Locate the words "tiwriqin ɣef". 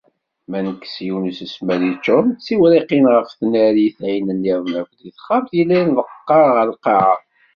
2.45-3.29